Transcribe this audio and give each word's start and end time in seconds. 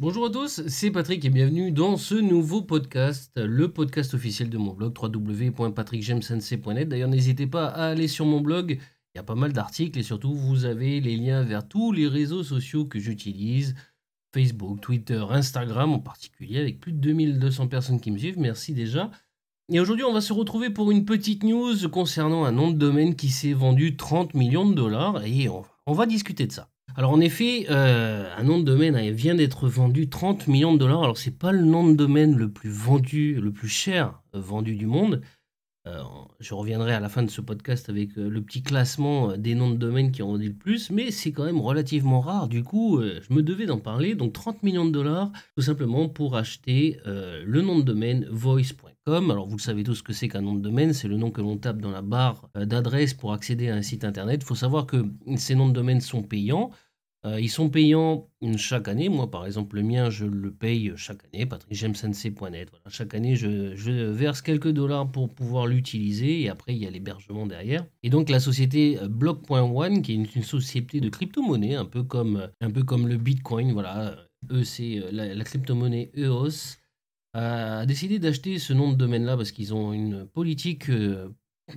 Bonjour 0.00 0.26
à 0.26 0.30
tous, 0.30 0.66
c'est 0.66 0.90
Patrick 0.90 1.24
et 1.24 1.30
bienvenue 1.30 1.70
dans 1.70 1.96
ce 1.96 2.16
nouveau 2.16 2.62
podcast, 2.62 3.30
le 3.36 3.72
podcast 3.72 4.12
officiel 4.14 4.50
de 4.50 4.58
mon 4.58 4.72
blog 4.72 4.92
www.patrickjemsensei.net. 5.00 6.88
D'ailleurs, 6.88 7.08
n'hésitez 7.08 7.46
pas 7.46 7.68
à 7.68 7.90
aller 7.90 8.08
sur 8.08 8.26
mon 8.26 8.40
blog, 8.40 8.72
il 8.72 9.18
y 9.18 9.20
a 9.20 9.22
pas 9.22 9.36
mal 9.36 9.52
d'articles 9.52 9.96
et 9.96 10.02
surtout 10.02 10.34
vous 10.34 10.64
avez 10.64 11.00
les 11.00 11.16
liens 11.16 11.44
vers 11.44 11.68
tous 11.68 11.92
les 11.92 12.08
réseaux 12.08 12.42
sociaux 12.42 12.86
que 12.86 12.98
j'utilise, 12.98 13.76
Facebook, 14.34 14.80
Twitter, 14.80 15.24
Instagram 15.30 15.92
en 15.92 16.00
particulier, 16.00 16.58
avec 16.58 16.80
plus 16.80 16.90
de 16.90 16.98
2200 16.98 17.68
personnes 17.68 18.00
qui 18.00 18.10
me 18.10 18.18
suivent, 18.18 18.40
merci 18.40 18.74
déjà. 18.74 19.12
Et 19.72 19.78
aujourd'hui, 19.78 20.04
on 20.04 20.12
va 20.12 20.20
se 20.20 20.32
retrouver 20.32 20.70
pour 20.70 20.90
une 20.90 21.04
petite 21.04 21.44
news 21.44 21.88
concernant 21.88 22.44
un 22.44 22.52
nom 22.52 22.72
de 22.72 22.76
domaine 22.76 23.14
qui 23.14 23.28
s'est 23.28 23.52
vendu 23.52 23.96
30 23.96 24.34
millions 24.34 24.68
de 24.68 24.74
dollars 24.74 25.24
et 25.24 25.48
on 25.86 25.92
va 25.92 26.06
discuter 26.06 26.48
de 26.48 26.52
ça. 26.52 26.73
Alors 26.96 27.10
en 27.10 27.20
effet, 27.20 27.66
euh, 27.70 28.32
un 28.36 28.44
nom 28.44 28.60
de 28.60 28.64
domaine 28.64 29.10
vient 29.10 29.34
d'être 29.34 29.68
vendu 29.68 30.08
30 30.08 30.46
millions 30.46 30.72
de 30.74 30.78
dollars. 30.78 31.02
Alors 31.02 31.18
c'est 31.18 31.36
pas 31.36 31.50
le 31.50 31.62
nom 31.62 31.88
de 31.88 31.96
domaine 31.96 32.36
le 32.36 32.48
plus 32.52 32.70
vendu, 32.70 33.40
le 33.40 33.52
plus 33.52 33.68
cher 33.68 34.22
euh, 34.34 34.40
vendu 34.40 34.76
du 34.76 34.86
monde. 34.86 35.20
Euh, 35.88 36.02
je 36.38 36.54
reviendrai 36.54 36.94
à 36.94 37.00
la 37.00 37.08
fin 37.08 37.24
de 37.24 37.30
ce 37.30 37.40
podcast 37.40 37.88
avec 37.88 38.14
le 38.14 38.40
petit 38.42 38.62
classement 38.62 39.36
des 39.36 39.56
noms 39.56 39.70
de 39.70 39.76
domaine 39.76 40.12
qui 40.12 40.22
ont 40.22 40.28
vendu 40.28 40.48
le 40.48 40.54
plus, 40.54 40.90
mais 40.90 41.10
c'est 41.10 41.32
quand 41.32 41.44
même 41.44 41.60
relativement 41.60 42.20
rare. 42.20 42.46
Du 42.46 42.62
coup, 42.62 43.02
je 43.02 43.34
me 43.34 43.42
devais 43.42 43.66
d'en 43.66 43.80
parler. 43.80 44.14
Donc 44.14 44.32
30 44.32 44.62
millions 44.62 44.86
de 44.86 44.92
dollars, 44.92 45.32
tout 45.56 45.62
simplement 45.62 46.08
pour 46.08 46.36
acheter 46.36 46.98
le 47.04 47.60
nom 47.60 47.78
de 47.78 47.82
domaine 47.82 48.26
voice.com. 49.06 49.30
Alors 49.30 49.46
vous 49.46 49.56
le 49.56 49.62
savez 49.62 49.84
tous 49.84 49.96
ce 49.96 50.02
que 50.02 50.12
c'est 50.12 50.28
qu'un 50.28 50.42
nom 50.42 50.54
de 50.54 50.60
domaine, 50.60 50.92
c'est 50.92 51.08
le 51.08 51.16
nom 51.16 51.30
que 51.30 51.40
l'on 51.40 51.56
tape 51.56 51.78
dans 51.78 51.90
la 51.90 52.02
barre 52.02 52.48
d'adresse 52.54 53.14
pour 53.14 53.32
accéder 53.32 53.68
à 53.68 53.74
un 53.74 53.82
site 53.82 54.04
internet. 54.04 54.40
Il 54.42 54.46
faut 54.46 54.54
savoir 54.54 54.86
que 54.86 55.04
ces 55.36 55.54
noms 55.54 55.68
de 55.68 55.74
domaine 55.74 56.00
sont 56.00 56.22
payants. 56.22 56.70
Euh, 57.26 57.40
ils 57.40 57.48
sont 57.48 57.70
payants 57.70 58.28
chaque 58.58 58.86
année. 58.86 59.08
Moi, 59.08 59.30
par 59.30 59.46
exemple, 59.46 59.76
le 59.76 59.82
mien, 59.82 60.10
je 60.10 60.26
le 60.26 60.52
paye 60.52 60.92
chaque 60.96 61.24
année, 61.32 61.46
patrickjemsensei.net. 61.46 62.68
Voilà. 62.70 62.84
Chaque 62.88 63.14
année, 63.14 63.34
je, 63.34 64.10
verse 64.10 64.42
quelques 64.42 64.70
dollars 64.70 65.10
pour 65.10 65.32
pouvoir 65.32 65.66
l'utiliser 65.66 66.42
et 66.42 66.50
après, 66.50 66.74
il 66.74 66.82
y 66.82 66.86
a 66.86 66.90
l'hébergement 66.90 67.46
derrière. 67.46 67.86
Et 68.02 68.10
donc, 68.10 68.28
la 68.28 68.40
société 68.40 68.98
euh, 69.00 69.08
Block.one, 69.08 70.02
qui 70.02 70.12
est 70.12 70.16
une, 70.16 70.42
société 70.42 71.00
de 71.00 71.08
crypto-monnaie, 71.08 71.76
un, 71.76 71.86
peu 71.86 72.02
comme, 72.02 72.50
un 72.60 72.70
peu 72.70 72.82
comme 72.82 73.08
le 73.08 73.16
Bitcoin, 73.16 73.72
voilà, 73.72 74.16
eux, 74.50 74.64
c'est 74.64 74.98
euh, 74.98 75.08
la, 75.10 75.34
la 75.34 75.44
crypto-monnaie 75.44 76.10
EOS, 76.14 76.76
a 77.34 77.84
décidé 77.86 78.18
d'acheter 78.18 78.58
ce 78.58 78.72
nom 78.72 78.90
de 78.90 78.96
domaine-là 78.96 79.36
parce 79.36 79.52
qu'ils 79.52 79.74
ont 79.74 79.92
une 79.92 80.26
politique 80.26 80.90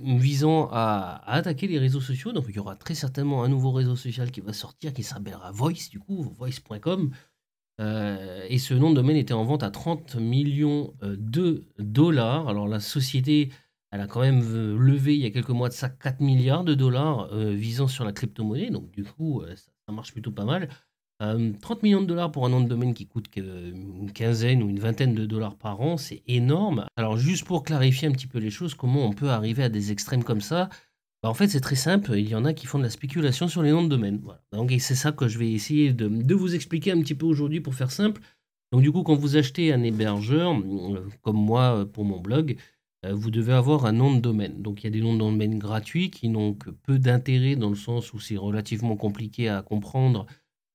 visant 0.00 0.68
à, 0.70 1.22
attaquer 1.26 1.66
les 1.66 1.78
réseaux 1.78 2.00
sociaux. 2.00 2.32
Donc 2.32 2.46
il 2.48 2.56
y 2.56 2.58
aura 2.58 2.76
très 2.76 2.94
certainement 2.94 3.42
un 3.42 3.48
nouveau 3.48 3.72
réseau 3.72 3.96
social 3.96 4.30
qui 4.30 4.40
va 4.40 4.52
sortir 4.52 4.92
qui 4.92 5.02
s'appellera 5.02 5.50
Voice, 5.50 5.90
du 5.90 5.98
coup, 5.98 6.22
voice.com. 6.38 7.10
Euh, 7.80 8.44
et 8.48 8.58
ce 8.58 8.74
nom 8.74 8.90
de 8.90 8.96
domaine 8.96 9.16
était 9.16 9.34
en 9.34 9.44
vente 9.44 9.62
à 9.62 9.70
30 9.70 10.16
millions 10.16 10.94
euh, 11.02 11.16
de 11.18 11.64
dollars. 11.78 12.48
Alors 12.48 12.66
la 12.66 12.80
société, 12.80 13.52
elle 13.90 14.00
a 14.00 14.06
quand 14.06 14.20
même 14.20 14.40
levé 14.76 15.14
il 15.14 15.20
y 15.20 15.26
a 15.26 15.30
quelques 15.30 15.50
mois 15.50 15.68
de 15.68 15.74
ça 15.74 15.88
4 15.88 16.20
milliards 16.20 16.64
de 16.64 16.74
dollars 16.74 17.28
euh, 17.32 17.52
visant 17.52 17.86
sur 17.86 18.04
la 18.04 18.12
crypto-monnaie. 18.12 18.70
Donc 18.70 18.90
du 18.90 19.04
coup, 19.04 19.42
ça, 19.54 19.92
marche 19.92 20.12
plutôt 20.12 20.32
pas 20.32 20.44
mal. 20.44 20.68
30 21.20 21.30
euh, 21.30 21.74
millions 21.82 22.00
de 22.00 22.06
dollars 22.06 22.30
pour 22.30 22.46
un 22.46 22.48
nom 22.48 22.60
de 22.60 22.68
domaine 22.68 22.94
qui 22.94 23.06
coûte 23.06 23.26
une 23.36 24.12
quinzaine 24.12 24.62
ou 24.62 24.68
une 24.68 24.78
vingtaine 24.78 25.14
de 25.14 25.26
dollars 25.26 25.56
par 25.56 25.80
an, 25.80 25.96
c'est 25.96 26.22
énorme. 26.28 26.86
Alors 26.96 27.16
juste 27.16 27.44
pour 27.44 27.64
clarifier 27.64 28.06
un 28.06 28.12
petit 28.12 28.28
peu 28.28 28.38
les 28.38 28.50
choses, 28.50 28.74
comment 28.74 29.04
on 29.04 29.12
peut 29.12 29.30
arriver 29.30 29.64
à 29.64 29.68
des 29.68 29.90
extrêmes 29.90 30.22
comme 30.22 30.40
ça? 30.40 30.68
Bah, 31.22 31.28
En 31.28 31.34
fait 31.34 31.48
c'est 31.48 31.60
très 31.60 31.76
simple, 31.76 32.12
il 32.16 32.28
y 32.28 32.36
en 32.36 32.44
a 32.44 32.52
qui 32.52 32.66
font 32.66 32.78
de 32.78 32.84
la 32.84 32.90
spéculation 32.90 33.48
sur 33.48 33.62
les 33.62 33.72
noms 33.72 33.82
de 33.82 33.88
domaine. 33.88 34.20
Donc 34.52 34.72
c'est 34.78 34.94
ça 34.94 35.10
que 35.10 35.26
je 35.26 35.38
vais 35.38 35.50
essayer 35.50 35.92
de, 35.92 36.34
vous 36.34 36.54
expliquer 36.54 36.92
un 36.92 37.00
petit 37.00 37.16
peu 37.16 37.26
aujourd'hui 37.26 37.60
pour 37.60 37.74
faire 37.74 37.90
simple. 37.90 38.20
Donc 38.70 38.82
du 38.82 38.92
coup 38.92 39.02
quand 39.02 39.16
vous 39.16 39.36
achetez 39.36 39.72
un 39.72 39.82
hébergeur, 39.82 40.52
euh, 40.52 41.08
comme 41.22 41.36
moi 41.36 41.80
euh, 41.80 41.84
pour 41.84 42.04
mon 42.04 42.20
blog, 42.20 42.56
vous 43.08 43.30
devez 43.30 43.52
avoir 43.52 43.86
un 43.86 43.92
nom 43.92 44.12
de 44.12 44.20
domaine. 44.20 44.60
Donc 44.60 44.82
il 44.82 44.84
y 44.84 44.86
a 44.88 44.90
des 44.90 45.00
noms 45.00 45.14
de 45.14 45.20
domaine 45.20 45.58
gratuits 45.58 46.10
qui 46.10 46.28
n'ont 46.28 46.54
que 46.54 46.70
peu 46.70 46.98
d'intérêt 46.98 47.54
dans 47.54 47.70
le 47.70 47.76
sens 47.76 48.12
où 48.12 48.18
c'est 48.18 48.36
relativement 48.36 48.96
compliqué 48.96 49.48
à 49.48 49.62
comprendre 49.62 50.26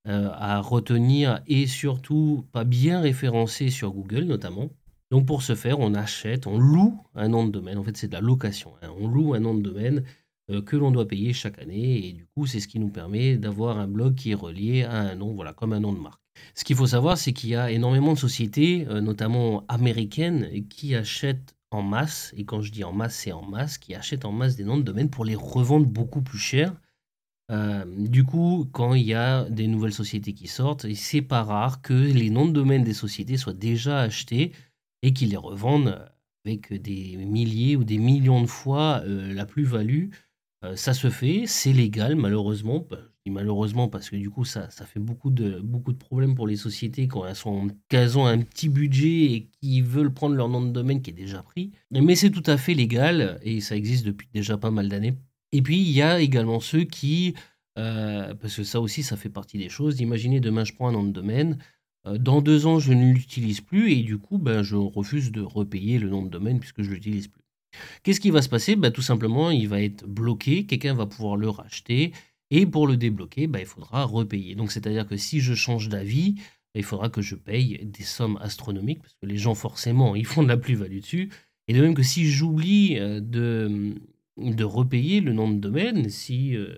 euh, 0.06 0.28
à 0.34 0.60
retenir 0.60 1.40
et 1.46 1.66
surtout 1.66 2.46
pas 2.52 2.64
bien 2.64 3.00
référencé 3.00 3.70
sur 3.70 3.92
Google 3.92 4.24
notamment. 4.24 4.70
Donc 5.10 5.26
pour 5.26 5.42
ce 5.42 5.54
faire, 5.54 5.80
on 5.80 5.94
achète, 5.94 6.46
on 6.46 6.58
loue 6.58 7.00
un 7.14 7.28
nom 7.28 7.46
de 7.46 7.50
domaine. 7.50 7.78
En 7.78 7.84
fait, 7.84 7.96
c'est 7.96 8.08
de 8.08 8.12
la 8.12 8.20
location. 8.20 8.72
Hein. 8.82 8.88
On 8.98 9.08
loue 9.08 9.34
un 9.34 9.40
nom 9.40 9.54
de 9.54 9.62
domaine 9.62 10.04
euh, 10.50 10.60
que 10.60 10.76
l'on 10.76 10.90
doit 10.90 11.08
payer 11.08 11.32
chaque 11.32 11.58
année. 11.58 12.06
Et 12.06 12.12
du 12.12 12.26
coup, 12.26 12.46
c'est 12.46 12.60
ce 12.60 12.68
qui 12.68 12.78
nous 12.78 12.90
permet 12.90 13.36
d'avoir 13.36 13.78
un 13.78 13.86
blog 13.86 14.14
qui 14.14 14.32
est 14.32 14.34
relié 14.34 14.82
à 14.82 14.94
un 14.94 15.14
nom, 15.14 15.32
voilà, 15.32 15.52
comme 15.52 15.72
un 15.72 15.80
nom 15.80 15.92
de 15.92 16.00
marque. 16.00 16.20
Ce 16.54 16.64
qu'il 16.64 16.76
faut 16.76 16.88
savoir, 16.88 17.16
c'est 17.16 17.32
qu'il 17.32 17.50
y 17.50 17.54
a 17.54 17.70
énormément 17.70 18.12
de 18.12 18.18
sociétés, 18.18 18.86
euh, 18.88 19.00
notamment 19.00 19.64
américaines, 19.68 20.68
qui 20.68 20.94
achètent 20.94 21.54
en 21.70 21.82
masse, 21.82 22.32
et 22.36 22.44
quand 22.44 22.60
je 22.60 22.70
dis 22.70 22.84
en 22.84 22.92
masse, 22.92 23.14
c'est 23.16 23.32
en 23.32 23.42
masse, 23.42 23.78
qui 23.78 23.94
achètent 23.94 24.24
en 24.24 24.32
masse 24.32 24.56
des 24.56 24.64
noms 24.64 24.76
de 24.76 24.82
domaine 24.82 25.10
pour 25.10 25.24
les 25.24 25.34
revendre 25.34 25.86
beaucoup 25.86 26.22
plus 26.22 26.38
cher 26.38 26.74
euh, 27.50 27.84
du 27.86 28.24
coup, 28.24 28.66
quand 28.72 28.94
il 28.94 29.04
y 29.04 29.14
a 29.14 29.44
des 29.50 29.66
nouvelles 29.66 29.92
sociétés 29.92 30.32
qui 30.32 30.46
sortent, 30.46 30.92
c'est 30.94 31.22
pas 31.22 31.42
rare 31.42 31.82
que 31.82 31.92
les 31.92 32.30
noms 32.30 32.46
de 32.46 32.52
domaine 32.52 32.84
des 32.84 32.94
sociétés 32.94 33.36
soient 33.36 33.52
déjà 33.52 34.00
achetés 34.00 34.52
et 35.02 35.12
qu'ils 35.12 35.30
les 35.30 35.36
revendent 35.36 36.10
avec 36.46 36.72
des 36.72 37.16
milliers 37.16 37.76
ou 37.76 37.84
des 37.84 37.98
millions 37.98 38.40
de 38.40 38.46
fois 38.46 39.02
euh, 39.04 39.32
la 39.34 39.44
plus-value. 39.46 40.08
Euh, 40.64 40.76
ça 40.76 40.94
se 40.94 41.10
fait, 41.10 41.44
c'est 41.46 41.72
légal 41.72 42.16
malheureusement. 42.16 42.86
Je 42.90 42.96
dis 43.26 43.30
malheureusement 43.30 43.88
parce 43.88 44.08
que 44.08 44.16
du 44.16 44.30
coup 44.30 44.46
ça, 44.46 44.68
fait 44.70 45.00
beaucoup 45.00 45.30
de, 45.30 45.60
beaucoup 45.60 45.92
de 45.92 45.98
problèmes 45.98 46.34
pour 46.34 46.46
les 46.46 46.56
sociétés 46.56 47.08
quand 47.08 47.26
elles, 47.26 47.36
sont, 47.36 47.68
elles 47.90 48.18
ont 48.18 48.26
un 48.26 48.38
petit 48.38 48.70
budget 48.70 49.24
et 49.32 49.50
qui 49.60 49.82
veulent 49.82 50.12
prendre 50.12 50.34
leur 50.34 50.48
nom 50.48 50.62
de 50.62 50.70
domaine 50.70 51.02
qui 51.02 51.10
est 51.10 51.14
déjà 51.14 51.42
pris. 51.42 51.72
Mais 51.90 52.16
c'est 52.16 52.30
tout 52.30 52.42
à 52.46 52.56
fait 52.56 52.72
légal 52.72 53.38
et 53.42 53.60
ça 53.60 53.76
existe 53.76 54.06
depuis 54.06 54.28
déjà 54.32 54.56
pas 54.56 54.70
mal 54.70 54.88
d'années. 54.88 55.14
Et 55.54 55.62
puis, 55.62 55.78
il 55.78 55.92
y 55.92 56.02
a 56.02 56.20
également 56.20 56.58
ceux 56.58 56.82
qui, 56.82 57.34
euh, 57.78 58.34
parce 58.34 58.56
que 58.56 58.64
ça 58.64 58.80
aussi, 58.80 59.04
ça 59.04 59.16
fait 59.16 59.28
partie 59.28 59.56
des 59.56 59.68
choses, 59.68 60.00
imaginez 60.00 60.40
demain, 60.40 60.64
je 60.64 60.72
prends 60.72 60.88
un 60.88 60.92
nom 60.92 61.04
de 61.04 61.12
domaine, 61.12 61.58
euh, 62.08 62.18
dans 62.18 62.42
deux 62.42 62.66
ans, 62.66 62.80
je 62.80 62.92
ne 62.92 63.12
l'utilise 63.12 63.60
plus, 63.60 63.92
et 63.92 64.02
du 64.02 64.18
coup, 64.18 64.38
ben, 64.38 64.64
je 64.64 64.74
refuse 64.74 65.30
de 65.30 65.42
repayer 65.42 66.00
le 66.00 66.08
nom 66.08 66.22
de 66.22 66.28
domaine 66.28 66.58
puisque 66.58 66.82
je 66.82 66.90
ne 66.90 66.94
l'utilise 66.94 67.28
plus. 67.28 67.44
Qu'est-ce 68.02 68.18
qui 68.18 68.32
va 68.32 68.42
se 68.42 68.48
passer? 68.48 68.74
Ben, 68.74 68.90
Tout 68.90 69.00
simplement, 69.00 69.52
il 69.52 69.68
va 69.68 69.80
être 69.80 70.04
bloqué, 70.08 70.66
quelqu'un 70.66 70.92
va 70.92 71.06
pouvoir 71.06 71.36
le 71.36 71.48
racheter, 71.48 72.12
et 72.50 72.66
pour 72.66 72.88
le 72.88 72.96
débloquer, 72.96 73.46
ben, 73.46 73.60
il 73.60 73.66
faudra 73.66 74.02
repayer. 74.02 74.56
Donc, 74.56 74.72
c'est-à-dire 74.72 75.06
que 75.06 75.16
si 75.16 75.38
je 75.38 75.54
change 75.54 75.88
d'avis, 75.88 76.32
ben, 76.32 76.80
il 76.80 76.84
faudra 76.84 77.10
que 77.10 77.22
je 77.22 77.36
paye 77.36 77.78
des 77.84 78.02
sommes 78.02 78.38
astronomiques, 78.42 79.02
parce 79.02 79.14
que 79.14 79.26
les 79.26 79.38
gens, 79.38 79.54
forcément, 79.54 80.16
ils 80.16 80.26
font 80.26 80.42
de 80.42 80.48
la 80.48 80.56
plus-value 80.56 80.98
dessus. 80.98 81.30
Et 81.68 81.74
de 81.74 81.80
même 81.80 81.94
que 81.94 82.02
si 82.02 82.26
j'oublie 82.26 82.98
euh, 82.98 83.20
de, 83.20 83.94
de 84.36 84.64
repayer 84.64 85.20
le 85.20 85.32
nom 85.32 85.50
de 85.50 85.58
domaine 85.58 86.08
si, 86.08 86.56
euh, 86.56 86.76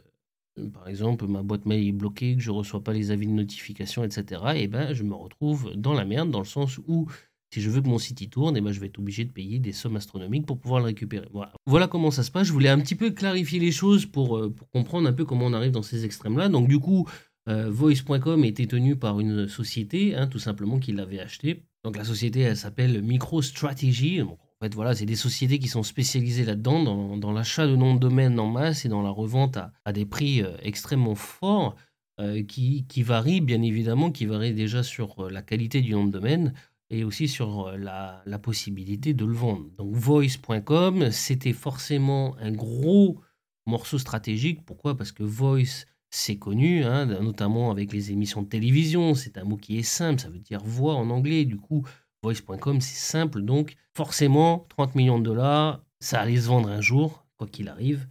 par 0.72 0.88
exemple, 0.88 1.26
ma 1.26 1.42
boîte 1.42 1.66
mail 1.66 1.86
est 1.86 1.92
bloquée, 1.92 2.36
que 2.36 2.42
je 2.42 2.50
ne 2.50 2.56
reçois 2.56 2.82
pas 2.82 2.92
les 2.92 3.10
avis 3.10 3.26
de 3.26 3.32
notification, 3.32 4.04
etc. 4.04 4.42
Et 4.54 4.62
eh 4.62 4.68
ben, 4.68 4.92
je 4.92 5.02
me 5.02 5.14
retrouve 5.14 5.72
dans 5.74 5.94
la 5.94 6.04
merde, 6.04 6.30
dans 6.30 6.40
le 6.40 6.44
sens 6.44 6.78
où 6.86 7.06
si 7.52 7.60
je 7.60 7.70
veux 7.70 7.80
que 7.80 7.88
mon 7.88 7.98
site 7.98 8.20
y 8.20 8.28
tourne, 8.28 8.56
et 8.56 8.58
eh 8.58 8.62
ben, 8.62 8.72
je 8.72 8.80
vais 8.80 8.86
être 8.86 8.98
obligé 8.98 9.24
de 9.24 9.30
payer 9.30 9.58
des 9.58 9.72
sommes 9.72 9.96
astronomiques 9.96 10.46
pour 10.46 10.58
pouvoir 10.58 10.80
le 10.80 10.86
récupérer. 10.86 11.28
Voilà. 11.32 11.86
comment 11.88 12.10
ça 12.10 12.22
se 12.22 12.30
passe. 12.30 12.48
Je 12.48 12.52
voulais 12.52 12.68
un 12.68 12.80
petit 12.80 12.96
peu 12.96 13.10
clarifier 13.10 13.60
les 13.60 13.72
choses 13.72 14.04
pour, 14.06 14.36
euh, 14.36 14.50
pour 14.50 14.68
comprendre 14.70 15.08
un 15.08 15.12
peu 15.12 15.24
comment 15.24 15.46
on 15.46 15.52
arrive 15.52 15.70
dans 15.70 15.82
ces 15.82 16.04
extrêmes-là. 16.04 16.48
Donc 16.48 16.68
du 16.68 16.78
coup, 16.78 17.08
euh, 17.48 17.70
Voice.com 17.70 18.44
était 18.44 18.66
tenu 18.66 18.96
par 18.96 19.20
une 19.20 19.48
société, 19.48 20.16
hein, 20.16 20.26
tout 20.26 20.40
simplement, 20.40 20.78
qui 20.78 20.92
l'avait 20.92 21.20
acheté. 21.20 21.64
Donc 21.84 21.96
la 21.96 22.04
société, 22.04 22.40
elle 22.40 22.56
s'appelle 22.56 23.00
MicroStrategy. 23.02 24.22
En 24.60 24.64
fait, 24.64 24.74
voilà, 24.74 24.94
c'est 24.94 25.04
des 25.04 25.16
sociétés 25.16 25.58
qui 25.58 25.68
sont 25.68 25.82
spécialisées 25.82 26.44
là-dedans, 26.44 27.16
dans, 27.18 27.32
l'achat 27.32 27.66
de 27.66 27.76
noms 27.76 27.94
de 27.94 28.00
domaine 28.00 28.40
en 28.40 28.46
masse 28.46 28.86
et 28.86 28.88
dans 28.88 29.02
la 29.02 29.10
revente 29.10 29.58
à, 29.84 29.92
des 29.92 30.06
prix 30.06 30.42
euh, 30.42 30.56
extrêmement 30.62 31.14
forts, 31.14 31.76
euh, 32.20 32.42
qui, 32.42 32.86
varient 33.02 33.42
bien 33.42 33.60
évidemment, 33.60 34.10
qui 34.10 34.24
varient 34.24 34.54
déjà 34.54 34.82
sur 34.82 35.26
euh, 35.26 35.30
la 35.30 35.42
qualité 35.42 35.82
du 35.82 35.92
nom 35.92 36.06
de 36.06 36.10
domaine 36.10 36.54
et 36.88 37.04
aussi 37.04 37.28
sur 37.28 37.76
la, 37.76 38.22
possibilité 38.42 39.12
de 39.12 39.26
le 39.26 39.34
vendre. 39.34 39.66
Donc 39.76 39.94
voice.com, 39.94 41.10
c'était 41.10 41.52
forcément 41.52 42.34
un 42.38 42.52
gros 42.52 43.20
morceau 43.66 43.98
stratégique. 43.98 44.64
Pourquoi? 44.64 44.96
Parce 44.96 45.12
que 45.12 45.24
voice, 45.24 45.84
c'est 46.08 46.36
connu, 46.36 46.84
hein, 46.84 47.04
notamment 47.06 47.70
avec 47.70 47.92
les 47.92 48.12
émissions 48.12 48.42
de 48.42 48.48
télévision. 48.48 49.14
C'est 49.14 49.36
un 49.36 49.44
mot 49.44 49.56
qui 49.56 49.78
est 49.78 49.82
simple, 49.82 50.20
ça 50.20 50.30
veut 50.30 50.38
dire 50.38 50.62
voix 50.64 50.94
en 50.94 51.10
anglais. 51.10 51.44
Du 51.44 51.56
coup, 51.56 51.86
Voice.com, 52.22 52.80
c'est 52.80 52.98
simple, 52.98 53.42
donc 53.42 53.76
forcément, 53.94 54.66
30 54.68 54.94
millions 54.94 55.18
de 55.18 55.24
dollars, 55.24 55.82
ça 56.00 56.20
allait 56.20 56.36
se 56.36 56.48
vendre 56.48 56.68
un 56.68 56.80
jour, 56.80 57.26
quoi 57.36 57.46
qu'il 57.46 57.68
arrive. 57.68 58.06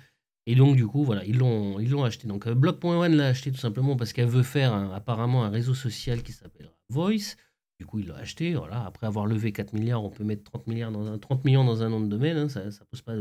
Et 0.48 0.56
donc, 0.56 0.76
du 0.76 0.86
coup, 0.86 1.04
voilà, 1.04 1.24
ils 1.26 1.38
l'ont, 1.38 1.80
ils 1.80 1.90
l'ont 1.90 2.04
acheté. 2.04 2.28
Donc, 2.28 2.46
euh, 2.48 2.54
Block.one 2.54 3.16
l'a 3.16 3.28
acheté 3.28 3.52
tout 3.52 3.58
simplement 3.58 3.96
parce 3.96 4.14
qu'elle 4.14 4.28
veut 4.28 4.44
faire 4.44 4.74
apparemment 4.94 5.44
un 5.44 5.50
réseau 5.50 5.74
social 5.74 6.22
qui 6.22 6.34
s'appellera 6.34 6.74
Voice. 6.90 7.36
Du 7.80 7.86
coup, 7.86 8.00
il 8.00 8.08
l'a 8.08 8.18
acheté. 8.18 8.54
Voilà. 8.54 8.86
Après 8.86 9.08
avoir 9.08 9.26
levé 9.26 9.52
4 9.52 9.74
milliards, 9.74 10.04
on 10.04 10.12
peut 10.12 10.24
mettre 10.24 10.44
30, 10.44 10.68
milliards 10.68 10.92
dans 10.92 11.08
un, 11.12 11.18
30 11.18 11.44
millions 11.46 11.64
dans 11.64 11.82
un 11.82 11.90
nom 11.90 12.00
de 12.00 12.08
domaine. 12.08 12.38
Hein, 12.38 12.50
ça 12.50 12.64
ne 12.64 12.70
pose 12.92 13.02
pas 13.02 13.14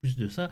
plus 0.00 0.16
de 0.16 0.28
ça. 0.28 0.50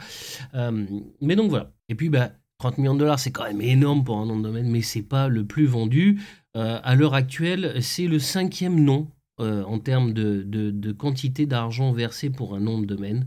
Euh, 0.55 0.87
mais 1.21 1.37
donc, 1.37 1.49
voilà. 1.49 1.73
Et 1.89 1.95
puis, 1.95 2.09
bah, 2.09 2.33
30 2.59 2.79
millions 2.79 2.95
de 2.95 3.01
dollars, 3.01 3.21
c'est 3.21 3.31
quand 3.31 3.45
même 3.45 3.61
énorme 3.61 4.03
pour 4.03 4.19
un 4.19 4.27
nom 4.27 4.37
de 4.37 4.43
domaine, 4.43 4.69
mais 4.69 4.83
c'est 4.83 5.03
pas 5.03 5.29
le 5.29 5.47
plus 5.47 5.67
vendu. 5.67 6.21
à 6.55 6.95
l'heure 6.95 7.13
actuelle, 7.13 7.83
c'est 7.83 8.07
le 8.07 8.19
cinquième 8.19 8.83
nom 8.83 9.11
en 9.39 9.79
termes 9.79 10.13
de, 10.13 10.43
de 10.43 10.93
quantité 10.93 11.47
d'argent 11.47 11.93
versé 11.93 12.31
pour 12.31 12.55
un 12.55 12.61
nom 12.61 12.81
de 12.81 12.87
domaine. 12.87 13.27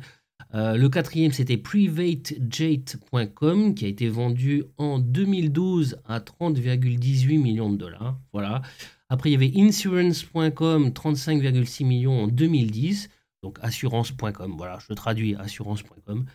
Euh, 0.55 0.77
le 0.77 0.89
quatrième, 0.89 1.31
c'était 1.31 1.57
privatejate.com 1.57 3.75
qui 3.75 3.85
a 3.85 3.87
été 3.87 4.09
vendu 4.09 4.63
en 4.77 4.97
2012 4.99 6.01
à 6.05 6.19
30,18 6.19 7.39
millions 7.39 7.71
de 7.71 7.77
dollars. 7.77 8.19
Voilà. 8.33 8.63
Après, 9.09 9.29
il 9.29 9.33
y 9.33 9.35
avait 9.35 9.51
insurance.com, 9.55 10.89
35,6 10.89 11.85
millions 11.85 12.23
en 12.23 12.27
2010. 12.27 13.09
Donc 13.41 13.57
assurance.com, 13.61 14.55
voilà, 14.57 14.79
je 14.87 14.93
traduis 14.93 15.33
assurance.com. 15.35 16.25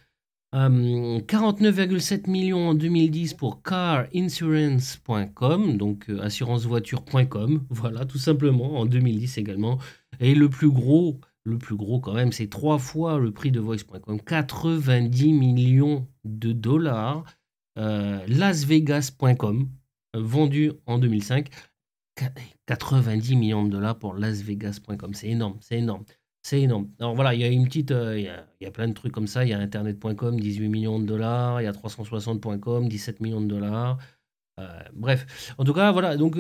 49,7 0.54 2.28
euh, 2.28 2.30
millions 2.30 2.68
en 2.68 2.74
2010 2.74 3.34
pour 3.34 3.60
carinsurance.com, 3.62 5.76
donc 5.76 6.08
euh, 6.08 6.22
assurancevoiture.com, 6.22 7.66
voilà, 7.70 8.04
tout 8.04 8.18
simplement, 8.18 8.78
en 8.78 8.86
2010 8.86 9.38
également. 9.38 9.80
Et 10.20 10.36
le 10.36 10.48
plus 10.48 10.70
gros, 10.70 11.18
le 11.42 11.58
plus 11.58 11.74
gros 11.74 11.98
quand 11.98 12.14
même, 12.14 12.30
c'est 12.30 12.46
trois 12.46 12.78
fois 12.78 13.18
le 13.18 13.32
prix 13.32 13.50
de 13.50 13.58
Voice.com, 13.58 14.20
90 14.20 15.32
millions 15.32 16.06
de 16.24 16.52
dollars. 16.52 17.24
Euh, 17.76 18.24
Lasvegas.com, 18.28 19.68
vendu 20.14 20.70
en 20.86 21.00
2005, 21.00 21.48
90 22.66 23.34
millions 23.34 23.64
de 23.64 23.70
dollars 23.70 23.98
pour 23.98 24.14
Lasvegas.com. 24.14 25.14
C'est 25.14 25.30
énorme, 25.30 25.56
c'est 25.60 25.78
énorme. 25.78 26.04
C'est 26.44 26.60
énorme. 26.60 26.90
Alors 27.00 27.14
voilà, 27.14 27.34
il 27.34 27.40
y 27.40 27.44
a 27.44 27.48
une 27.48 27.64
petite. 27.64 27.90
Euh, 27.90 28.18
y 28.60 28.70
plein 28.70 28.86
de 28.86 28.92
trucs 28.92 29.12
comme 29.12 29.26
ça. 29.26 29.44
Il 29.44 29.50
y 29.50 29.54
a 29.54 29.58
Internet.com, 29.58 30.38
18 30.38 30.68
millions 30.68 31.00
de 31.00 31.06
dollars. 31.06 31.60
Il 31.60 31.64
y 31.64 31.66
a 31.66 31.72
360.com, 31.72 32.88
17 32.88 33.20
millions 33.20 33.40
de 33.40 33.48
dollars. 33.48 33.98
Euh, 34.60 34.80
bref. 34.92 35.54
En 35.58 35.64
tout 35.64 35.72
cas, 35.72 35.90
voilà. 35.90 36.16
Donc, 36.16 36.36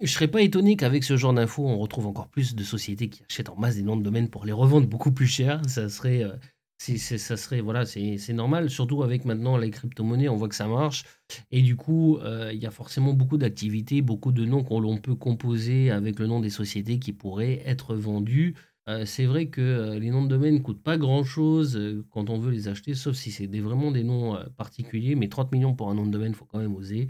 je 0.00 0.10
serais 0.10 0.28
pas 0.28 0.40
étonné 0.40 0.76
qu'avec 0.76 1.04
ce 1.04 1.16
genre 1.16 1.34
d'infos, 1.34 1.66
on 1.66 1.78
retrouve 1.78 2.06
encore 2.06 2.28
plus 2.28 2.54
de 2.54 2.64
sociétés 2.64 3.10
qui 3.10 3.22
achètent 3.28 3.50
en 3.50 3.56
masse 3.56 3.76
des 3.76 3.82
noms 3.82 3.96
de 3.96 4.02
domaine 4.02 4.30
pour 4.30 4.46
les 4.46 4.52
revendre 4.52 4.86
beaucoup 4.86 5.12
plus 5.12 5.26
cher. 5.26 5.60
Ça 5.68 5.90
serait, 5.90 6.24
euh, 6.24 6.32
ça 6.78 7.36
serait, 7.36 7.60
voilà, 7.60 7.84
c'est 7.84 8.32
normal. 8.32 8.70
Surtout 8.70 9.02
avec 9.02 9.26
maintenant 9.26 9.58
les 9.58 9.70
crypto-monnaies, 9.70 10.30
on 10.30 10.36
voit 10.36 10.48
que 10.48 10.54
ça 10.54 10.66
marche. 10.66 11.04
Et 11.50 11.60
du 11.60 11.76
coup, 11.76 12.16
euh, 12.18 12.50
il 12.54 12.62
y 12.62 12.66
a 12.66 12.70
forcément 12.70 13.12
beaucoup 13.12 13.36
d'activités, 13.36 14.00
beaucoup 14.00 14.32
de 14.32 14.46
noms 14.46 14.64
qu'on 14.64 14.96
peut 14.96 15.14
composer 15.14 15.90
avec 15.90 16.18
le 16.18 16.26
nom 16.26 16.40
des 16.40 16.50
sociétés 16.50 16.98
qui 16.98 17.12
pourraient 17.12 17.62
être 17.66 17.94
vendus. 17.94 18.54
Euh, 18.88 19.04
c'est 19.04 19.26
vrai 19.26 19.46
que 19.46 19.96
les 19.98 20.10
noms 20.10 20.24
de 20.24 20.28
domaine 20.28 20.54
ne 20.54 20.60
coûtent 20.60 20.82
pas 20.82 20.98
grand-chose 20.98 21.78
quand 22.10 22.30
on 22.30 22.38
veut 22.38 22.50
les 22.50 22.68
acheter, 22.68 22.94
sauf 22.94 23.14
si 23.14 23.30
c'est 23.30 23.46
vraiment 23.46 23.90
des 23.90 24.04
noms 24.04 24.38
particuliers. 24.56 25.14
Mais 25.14 25.28
30 25.28 25.52
millions 25.52 25.74
pour 25.74 25.90
un 25.90 25.94
nom 25.94 26.06
de 26.06 26.10
domaine, 26.10 26.32
il 26.32 26.36
faut 26.36 26.46
quand 26.46 26.58
même 26.58 26.74
oser. 26.74 27.08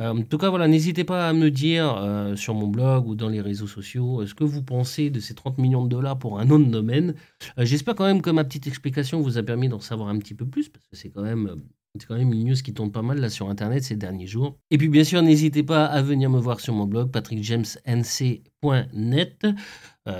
Euh, 0.00 0.10
en 0.10 0.22
tout 0.22 0.38
cas, 0.38 0.50
voilà, 0.50 0.66
n'hésitez 0.66 1.04
pas 1.04 1.28
à 1.28 1.32
me 1.32 1.52
dire 1.52 1.94
euh, 1.96 2.34
sur 2.34 2.54
mon 2.54 2.66
blog 2.66 3.06
ou 3.06 3.14
dans 3.14 3.28
les 3.28 3.40
réseaux 3.40 3.68
sociaux 3.68 4.22
euh, 4.22 4.26
ce 4.26 4.34
que 4.34 4.42
vous 4.42 4.64
pensez 4.64 5.08
de 5.08 5.20
ces 5.20 5.34
30 5.34 5.58
millions 5.58 5.84
de 5.84 5.88
dollars 5.88 6.18
pour 6.18 6.40
un 6.40 6.44
nom 6.44 6.58
de 6.58 6.64
domaine. 6.64 7.14
J'espère 7.58 7.94
quand 7.94 8.04
même 8.04 8.20
que 8.20 8.30
ma 8.30 8.42
petite 8.42 8.66
explication 8.66 9.20
vous 9.20 9.38
a 9.38 9.44
permis 9.44 9.68
d'en 9.68 9.78
savoir 9.78 10.08
un 10.08 10.18
petit 10.18 10.34
peu 10.34 10.46
plus 10.46 10.68
parce 10.68 10.84
que 10.88 10.96
c'est 10.96 11.10
quand 11.10 11.22
même 11.22 11.62
une 12.10 12.44
news 12.44 12.56
qui 12.56 12.74
tombe 12.74 12.90
pas 12.90 13.02
mal 13.02 13.20
là 13.20 13.30
sur 13.30 13.48
internet 13.48 13.84
ces 13.84 13.94
derniers 13.94 14.26
jours. 14.26 14.58
Et 14.72 14.78
puis 14.78 14.88
bien 14.88 15.04
sûr, 15.04 15.22
n'hésitez 15.22 15.62
pas 15.62 15.86
à 15.86 16.02
venir 16.02 16.28
me 16.28 16.40
voir 16.40 16.58
sur 16.58 16.74
mon 16.74 16.86
blog 16.86 17.12
patrickjamesnc.net, 17.12 19.46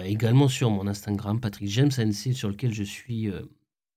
également 0.04 0.48
sur 0.48 0.70
mon 0.70 0.86
Instagram 0.86 1.40
patrickjamesnc 1.40 2.34
sur 2.34 2.48
lequel 2.48 2.72
je 2.72 2.82
suis 2.82 3.30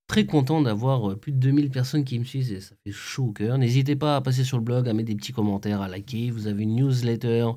très 0.08 0.24
content 0.24 0.60
d'avoir 0.62 1.10
euh, 1.10 1.16
plus 1.16 1.32
de 1.32 1.38
2000 1.38 1.70
personnes 1.70 2.04
qui 2.04 2.18
me 2.18 2.24
suivent 2.24 2.52
et 2.52 2.60
ça 2.60 2.74
fait 2.82 2.92
chaud 2.92 3.26
au 3.26 3.32
cœur. 3.32 3.58
N'hésitez 3.58 3.94
pas 3.94 4.16
à 4.16 4.20
passer 4.20 4.42
sur 4.42 4.56
le 4.56 4.64
blog, 4.64 4.88
à 4.88 4.94
mettre 4.94 5.08
des 5.08 5.14
petits 5.14 5.32
commentaires, 5.32 5.82
à 5.82 5.88
liker. 5.88 6.30
Vous 6.30 6.48
avez 6.48 6.64
une 6.64 6.74
newsletter 6.74 7.50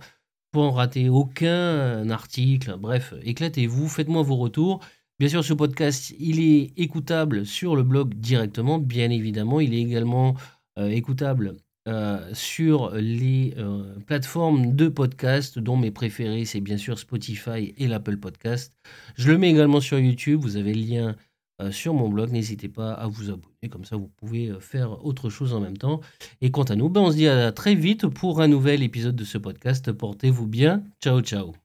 pour 0.52 0.64
en 0.64 0.72
rater 0.72 1.10
aucun 1.10 1.48
euh, 1.48 2.10
article. 2.10 2.76
Bref, 2.78 3.14
éclatez-vous, 3.24 3.88
faites-moi 3.88 4.22
vos 4.22 4.36
retours. 4.36 4.82
Bien 5.18 5.30
sûr, 5.30 5.44
ce 5.44 5.54
podcast, 5.54 6.14
il 6.20 6.40
est 6.40 6.74
écoutable 6.78 7.46
sur 7.46 7.76
le 7.76 7.84
blog 7.84 8.14
directement, 8.16 8.80
bien 8.80 9.10
évidemment. 9.10 9.60
Il 9.60 9.74
est 9.74 9.82
également 9.82 10.36
euh, 10.78 10.90
écoutable 10.90 11.56
sur 12.34 12.92
les 12.96 13.56
plateformes 14.06 14.76
de 14.76 14.88
podcast, 14.88 15.60
dont 15.60 15.78
mes 15.78 15.92
préférés, 15.92 16.46
c'est 16.46 16.62
bien 16.62 16.78
sûr 16.78 17.00
Spotify 17.00 17.74
et 17.78 17.88
l'Apple 17.88 18.18
Podcast. 18.18 18.74
Je 19.16 19.32
le 19.32 19.38
mets 19.38 19.50
également 19.50 19.82
sur 19.82 20.00
YouTube. 20.00 20.40
Vous 20.42 20.58
avez 20.58 20.74
le 20.74 20.82
lien 20.82 21.16
euh, 21.62 21.72
sur 21.72 21.94
mon 21.94 22.10
blog. 22.10 22.32
N'hésitez 22.32 22.70
pas 22.70 22.94
à 22.94 23.08
vous 23.08 23.30
abonner, 23.30 23.70
comme 23.70 23.86
ça 23.86 23.96
vous 23.96 24.10
pouvez 24.18 24.50
euh, 24.50 24.60
faire 24.60 25.06
autre 25.06 25.30
chose 25.30 25.54
en 25.54 25.60
même 25.60 25.78
temps. 25.78 26.02
Et 26.42 26.52
quant 26.52 26.64
à 26.64 26.76
nous, 26.76 26.90
ben 26.90 27.02
on 27.02 27.12
se 27.12 27.18
dit 27.18 27.28
à 27.28 27.52
très 27.52 27.76
vite 27.76 28.08
pour 28.08 28.42
un 28.42 28.48
nouvel 28.48 28.84
épisode 28.84 29.16
de 29.16 29.24
ce 29.24 29.38
podcast. 29.38 29.92
Portez-vous 29.92 30.48
bien. 30.48 30.84
Ciao, 31.02 31.22
ciao. 31.22 31.61